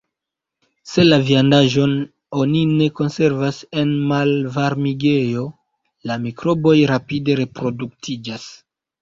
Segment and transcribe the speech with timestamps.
[0.91, 1.91] Se la viandaĵon
[2.43, 5.45] oni ne konservas en malvarmigejo,
[6.13, 8.51] la mikroboj rapide reproduktiĝas.